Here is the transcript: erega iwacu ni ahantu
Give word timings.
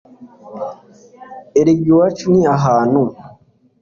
erega 1.59 1.85
iwacu 1.91 2.25
ni 2.31 2.41
ahantu 2.55 3.01